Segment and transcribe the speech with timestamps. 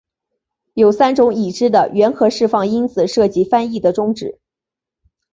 [0.73, 4.39] 有三种已知的原核释放因子涉及翻译的终止。